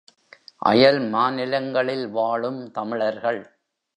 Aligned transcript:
அயல் 0.57 0.99
மாநிலங்களில் 1.09 2.09
வாழும் 2.09 2.71
தமிழர்கள். 2.71 3.41